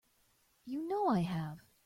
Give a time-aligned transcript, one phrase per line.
[0.65, 1.59] You know I have.